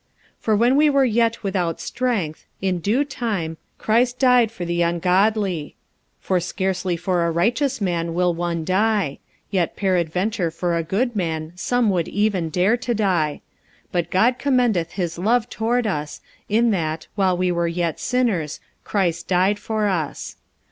45:005:006 0.39 0.41
For 0.41 0.55
when 0.55 0.75
we 0.77 0.89
were 0.89 1.05
yet 1.05 1.43
without 1.43 1.79
strength, 1.79 2.45
in 2.59 2.79
due 2.79 3.03
time 3.05 3.57
Christ 3.77 4.17
died 4.17 4.51
for 4.51 4.65
the 4.65 4.81
ungodly. 4.81 5.75
45:005:007 6.21 6.25
For 6.27 6.39
scarcely 6.39 6.97
for 6.97 7.23
a 7.23 7.29
righteous 7.29 7.79
man 7.79 8.15
will 8.15 8.33
one 8.33 8.65
die: 8.65 9.19
yet 9.51 9.75
peradventure 9.75 10.49
for 10.49 10.75
a 10.75 10.81
good 10.81 11.15
man 11.15 11.53
some 11.55 11.91
would 11.91 12.07
even 12.07 12.49
dare 12.49 12.77
to 12.77 12.95
die. 12.95 13.41
45:005:008 13.89 13.91
But 13.91 14.09
God 14.09 14.39
commendeth 14.39 14.91
his 14.93 15.19
love 15.19 15.47
toward 15.51 15.85
us, 15.85 16.19
in 16.49 16.71
that, 16.71 17.05
while 17.13 17.37
we 17.37 17.51
were 17.51 17.67
yet 17.67 17.99
sinners, 17.99 18.59
Christ 18.83 19.27
died 19.27 19.59
for 19.59 19.85
us. 19.85 20.35